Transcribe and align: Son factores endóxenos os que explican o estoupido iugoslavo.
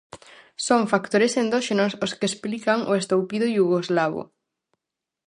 Son 0.65 0.81
factores 0.93 1.33
endóxenos 1.43 1.91
os 2.05 2.11
que 2.17 2.27
explican 2.31 2.79
o 2.91 2.93
estoupido 3.01 3.45
iugoslavo. 3.57 4.21